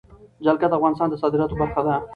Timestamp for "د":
0.69-0.73, 1.09-1.15